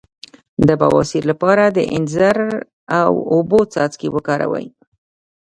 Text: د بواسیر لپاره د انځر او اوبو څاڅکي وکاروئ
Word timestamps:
د 0.67 0.69
بواسیر 0.81 1.23
لپاره 1.31 1.63
د 1.67 1.79
انځر 1.95 2.37
او 3.01 3.11
اوبو 3.33 3.59
څاڅکي 3.73 4.07
وکاروئ 4.15 4.67